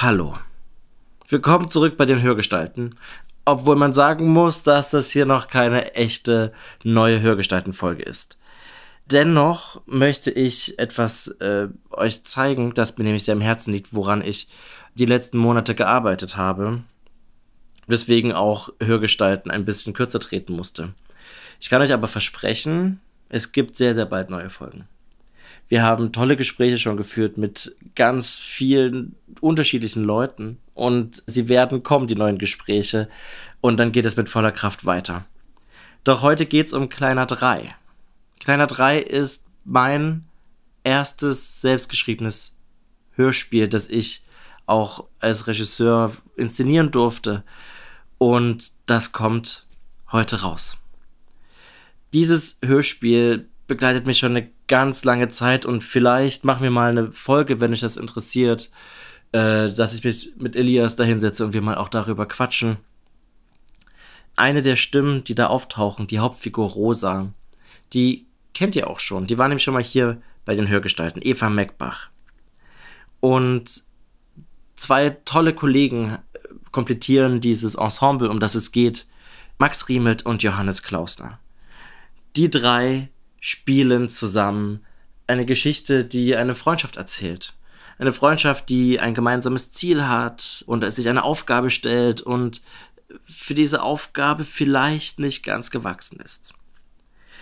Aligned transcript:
Hallo. 0.00 0.38
Willkommen 1.28 1.68
zurück 1.68 1.96
bei 1.96 2.06
den 2.06 2.22
Hörgestalten. 2.22 2.94
Obwohl 3.44 3.74
man 3.74 3.92
sagen 3.92 4.28
muss, 4.28 4.62
dass 4.62 4.90
das 4.90 5.10
hier 5.10 5.26
noch 5.26 5.48
keine 5.48 5.96
echte 5.96 6.52
neue 6.84 7.20
Hörgestalten-Folge 7.20 8.04
ist. 8.04 8.38
Dennoch 9.06 9.82
möchte 9.86 10.30
ich 10.30 10.78
etwas 10.78 11.26
äh, 11.40 11.66
euch 11.90 12.22
zeigen, 12.22 12.74
das 12.74 12.96
mir 12.96 13.02
nämlich 13.02 13.24
sehr 13.24 13.34
am 13.34 13.40
Herzen 13.40 13.72
liegt, 13.72 13.92
woran 13.92 14.22
ich 14.22 14.48
die 14.94 15.04
letzten 15.04 15.36
Monate 15.36 15.74
gearbeitet 15.74 16.36
habe. 16.36 16.84
Weswegen 17.88 18.32
auch 18.32 18.68
Hörgestalten 18.80 19.50
ein 19.50 19.64
bisschen 19.64 19.94
kürzer 19.94 20.20
treten 20.20 20.52
musste. 20.52 20.94
Ich 21.58 21.70
kann 21.70 21.82
euch 21.82 21.92
aber 21.92 22.06
versprechen, 22.06 23.00
es 23.30 23.50
gibt 23.50 23.74
sehr, 23.74 23.96
sehr 23.96 24.06
bald 24.06 24.30
neue 24.30 24.48
Folgen. 24.48 24.86
Wir 25.68 25.82
haben 25.82 26.12
tolle 26.12 26.36
Gespräche 26.36 26.78
schon 26.78 26.96
geführt 26.96 27.36
mit 27.36 27.76
ganz 27.94 28.36
vielen 28.36 29.14
unterschiedlichen 29.42 30.04
Leuten 30.04 30.58
und 30.74 31.22
sie 31.26 31.48
werden 31.48 31.82
kommen, 31.82 32.06
die 32.06 32.14
neuen 32.14 32.38
Gespräche. 32.38 33.08
Und 33.60 33.78
dann 33.78 33.92
geht 33.92 34.06
es 34.06 34.16
mit 34.16 34.28
voller 34.28 34.52
Kraft 34.52 34.84
weiter. 34.84 35.26
Doch 36.04 36.22
heute 36.22 36.46
geht 36.46 36.66
es 36.66 36.72
um 36.72 36.88
Kleiner 36.88 37.26
3. 37.26 37.74
Kleiner 38.40 38.66
3 38.66 39.00
ist 39.00 39.44
mein 39.64 40.26
erstes 40.84 41.60
selbstgeschriebenes 41.60 42.56
Hörspiel, 43.12 43.68
das 43.68 43.88
ich 43.88 44.24
auch 44.66 45.04
als 45.18 45.46
Regisseur 45.46 46.12
inszenieren 46.36 46.90
durfte. 46.90 47.42
Und 48.18 48.72
das 48.86 49.12
kommt 49.12 49.66
heute 50.12 50.42
raus. 50.42 50.76
Dieses 52.12 52.58
Hörspiel 52.64 53.48
begleitet 53.66 54.06
mich 54.06 54.18
schon 54.18 54.36
eine 54.36 54.50
ganz 54.66 55.04
lange 55.04 55.28
Zeit 55.28 55.66
und 55.66 55.84
vielleicht 55.84 56.44
machen 56.44 56.62
wir 56.62 56.70
mal 56.70 56.90
eine 56.90 57.12
Folge, 57.12 57.60
wenn 57.60 57.72
euch 57.72 57.80
das 57.80 57.96
interessiert, 57.96 58.70
äh, 59.32 59.68
dass 59.68 59.94
ich 59.94 60.04
mich 60.04 60.32
mit 60.36 60.56
Elias 60.56 60.96
da 60.96 61.04
hinsetze 61.04 61.44
und 61.44 61.52
wir 61.52 61.62
mal 61.62 61.76
auch 61.76 61.88
darüber 61.88 62.26
quatschen. 62.26 62.78
Eine 64.36 64.62
der 64.62 64.76
Stimmen, 64.76 65.24
die 65.24 65.34
da 65.34 65.48
auftauchen, 65.48 66.06
die 66.06 66.20
Hauptfigur 66.20 66.68
Rosa, 66.68 67.32
die 67.92 68.26
kennt 68.54 68.76
ihr 68.76 68.88
auch 68.88 69.00
schon. 69.00 69.26
Die 69.26 69.38
war 69.38 69.48
nämlich 69.48 69.64
schon 69.64 69.74
mal 69.74 69.82
hier 69.82 70.20
bei 70.44 70.54
den 70.54 70.68
Hörgestalten, 70.68 71.20
Eva 71.22 71.50
Meckbach. 71.50 72.08
Und 73.20 73.82
zwei 74.76 75.10
tolle 75.10 75.54
Kollegen 75.54 76.18
äh, 76.32 76.38
komplettieren 76.72 77.40
dieses 77.40 77.74
Ensemble, 77.74 78.30
um 78.30 78.40
das 78.40 78.54
es 78.54 78.72
geht. 78.72 79.06
Max 79.58 79.88
Riemelt 79.88 80.24
und 80.24 80.42
Johannes 80.42 80.82
Klausner. 80.82 81.38
Die 82.36 82.48
drei 82.48 83.08
spielen 83.40 84.08
zusammen 84.08 84.84
eine 85.26 85.44
Geschichte, 85.44 86.04
die 86.04 86.36
eine 86.36 86.54
Freundschaft 86.54 86.96
erzählt. 86.96 87.57
Eine 87.98 88.12
Freundschaft, 88.12 88.68
die 88.68 89.00
ein 89.00 89.14
gemeinsames 89.14 89.70
Ziel 89.70 90.06
hat 90.06 90.62
und 90.66 90.88
sich 90.92 91.08
eine 91.08 91.24
Aufgabe 91.24 91.70
stellt 91.70 92.20
und 92.20 92.62
für 93.24 93.54
diese 93.54 93.82
Aufgabe 93.82 94.44
vielleicht 94.44 95.18
nicht 95.18 95.42
ganz 95.42 95.70
gewachsen 95.70 96.20
ist. 96.20 96.54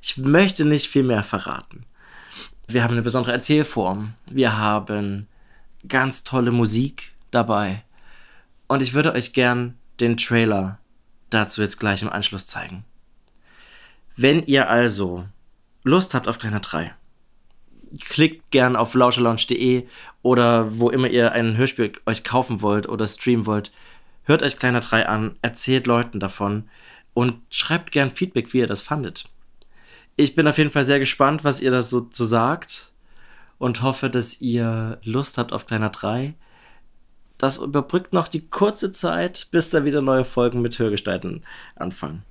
Ich 0.00 0.16
möchte 0.16 0.64
nicht 0.64 0.88
viel 0.88 1.02
mehr 1.02 1.24
verraten. 1.24 1.84
Wir 2.66 2.82
haben 2.82 2.92
eine 2.92 3.02
besondere 3.02 3.32
Erzählform. 3.32 4.14
Wir 4.30 4.56
haben 4.56 5.26
ganz 5.86 6.24
tolle 6.24 6.52
Musik 6.52 7.12
dabei. 7.30 7.84
Und 8.68 8.82
ich 8.82 8.94
würde 8.94 9.12
euch 9.12 9.32
gern 9.32 9.76
den 10.00 10.16
Trailer 10.16 10.78
dazu 11.30 11.62
jetzt 11.62 11.78
gleich 11.80 12.02
im 12.02 12.10
Anschluss 12.10 12.46
zeigen. 12.46 12.84
Wenn 14.16 14.42
ihr 14.42 14.68
also 14.68 15.26
Lust 15.84 16.14
habt 16.14 16.28
auf 16.28 16.38
Kleiner 16.38 16.60
3, 16.60 16.94
klickt 18.00 18.50
gern 18.50 18.76
auf 18.76 18.94
lauscherlounge.de 18.94 19.86
oder 20.22 20.78
wo 20.78 20.90
immer 20.90 21.08
ihr 21.08 21.32
ein 21.32 21.56
Hörspiel 21.56 21.92
euch 22.06 22.24
kaufen 22.24 22.62
wollt 22.62 22.88
oder 22.88 23.06
streamen 23.06 23.46
wollt. 23.46 23.72
Hört 24.24 24.42
euch 24.42 24.58
Kleiner 24.58 24.80
3 24.80 25.08
an, 25.08 25.36
erzählt 25.42 25.86
Leuten 25.86 26.20
davon 26.20 26.68
und 27.14 27.40
schreibt 27.50 27.92
gern 27.92 28.10
Feedback, 28.10 28.52
wie 28.52 28.58
ihr 28.58 28.66
das 28.66 28.82
fandet. 28.82 29.28
Ich 30.16 30.34
bin 30.34 30.46
auf 30.46 30.58
jeden 30.58 30.70
Fall 30.70 30.84
sehr 30.84 30.98
gespannt, 30.98 31.44
was 31.44 31.60
ihr 31.60 31.70
da 31.70 31.80
so 31.80 32.00
zu 32.00 32.24
sagt 32.24 32.92
und 33.58 33.82
hoffe, 33.82 34.10
dass 34.10 34.40
ihr 34.40 34.98
Lust 35.02 35.38
habt 35.38 35.52
auf 35.52 35.66
Kleiner 35.66 35.90
3. 35.90 36.34
Das 37.38 37.58
überbrückt 37.58 38.12
noch 38.12 38.28
die 38.28 38.48
kurze 38.48 38.90
Zeit, 38.92 39.48
bis 39.50 39.70
da 39.70 39.84
wieder 39.84 40.02
neue 40.02 40.24
Folgen 40.24 40.60
mit 40.60 40.78
Hörgestalten 40.78 41.44
anfangen. 41.76 42.24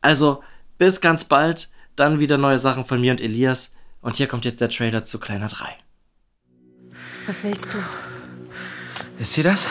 Also, 0.00 0.42
bis 0.78 1.00
ganz 1.00 1.24
bald. 1.24 1.68
Dann 1.96 2.20
wieder 2.20 2.38
neue 2.38 2.58
Sachen 2.58 2.84
von 2.84 3.00
mir 3.00 3.10
und 3.12 3.20
Elias. 3.20 3.74
Und 4.00 4.16
hier 4.16 4.26
kommt 4.28 4.44
jetzt 4.44 4.60
der 4.60 4.68
Trailer 4.68 5.04
zu 5.04 5.18
Kleiner 5.18 5.48
3. 5.48 5.66
Was 7.26 7.42
willst 7.44 7.72
du? 7.72 7.78
Ist 9.18 9.32
sie 9.32 9.42
das? 9.42 9.66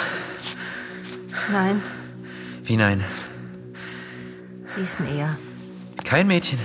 Nein, 1.51 1.81
Wie 2.63 2.75
nein? 2.75 3.03
sie 4.65 4.81
ist 4.81 4.99
ein 4.99 5.07
Er. 5.17 5.37
Kein 6.03 6.27
Mädchen. 6.27 6.59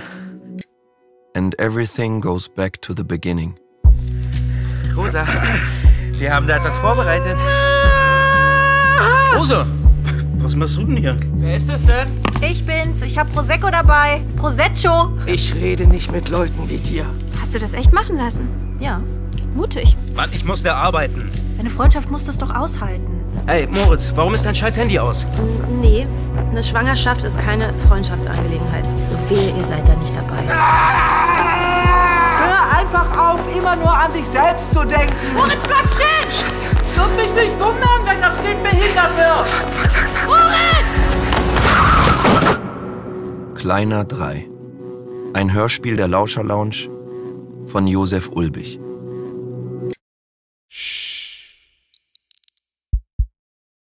and 1.33 1.57
everything 1.59 2.19
goes 2.19 2.49
back 2.49 2.81
to 2.81 2.93
the 2.95 3.03
beginning. 3.03 3.55
Rosa, 4.97 5.25
wir 6.19 6.33
haben 6.33 6.45
da 6.47 6.57
etwas 6.57 6.77
vorbereitet. 6.79 7.37
Rosa, 9.37 9.65
was 10.39 10.55
machst 10.55 10.75
du 10.77 10.83
denn 10.83 10.97
hier? 10.97 11.15
Wer 11.35 11.55
ist 11.55 11.69
das 11.69 11.85
denn? 11.85 12.07
Ich 12.41 12.65
bin's. 12.65 13.01
Ich 13.03 13.17
hab 13.17 13.31
Prosecco 13.31 13.69
dabei. 13.69 14.21
Prosecco. 14.35 15.13
Ich 15.25 15.53
rede 15.55 15.87
nicht 15.87 16.11
mit 16.11 16.27
Leuten 16.29 16.67
wie 16.69 16.77
dir. 16.79 17.05
Hast 17.51 17.57
du 17.57 17.65
das 17.65 17.73
echt 17.73 17.91
machen 17.91 18.15
lassen? 18.15 18.47
Ja. 18.79 19.01
Mutig. 19.53 19.97
Mann, 20.15 20.29
ich 20.31 20.45
muss 20.45 20.63
da 20.63 20.75
arbeiten. 20.75 21.29
Eine 21.59 21.69
Freundschaft 21.69 22.09
muss 22.09 22.23
das 22.23 22.37
doch 22.37 22.55
aushalten. 22.55 23.11
Hey, 23.45 23.67
Moritz, 23.67 24.13
warum 24.15 24.33
ist 24.35 24.45
dein 24.45 24.55
scheiß 24.55 24.77
Handy 24.77 24.97
aus? 24.97 25.27
Nee, 25.81 26.07
eine 26.49 26.63
Schwangerschaft 26.63 27.25
ist 27.25 27.37
keine 27.37 27.77
Freundschaftsangelegenheit. 27.77 28.89
So 29.05 29.17
wehe, 29.29 29.53
ihr 29.57 29.65
seid 29.65 29.85
da 29.85 29.93
nicht 29.95 30.15
dabei. 30.15 30.37
Hör 32.37 32.77
einfach 32.79 33.33
auf, 33.33 33.41
immer 33.53 33.75
nur 33.75 33.91
an 33.91 34.13
dich 34.13 34.27
selbst 34.27 34.71
zu 34.71 34.85
denken. 34.85 35.13
Moritz, 35.35 35.59
bleib 35.67 35.85
stehen! 35.89 36.29
Wird 36.95 37.17
mich 37.17 37.33
nicht 37.35 37.59
wundern, 37.59 38.05
wenn 38.05 38.21
das 38.21 38.37
Kind 38.37 38.63
behindert 38.63 39.11
wird. 39.17 39.47
Kleiner 43.55 44.05
3. 44.05 44.47
Ein 45.33 45.51
Hörspiel 45.51 45.97
der 45.97 46.07
Lauscher 46.07 46.43
Lounge 46.43 46.87
von 47.65 47.87
Josef 47.87 48.29
Ulbich. 48.33 48.79